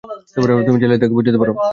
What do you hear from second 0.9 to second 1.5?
তাকে বোঝাতে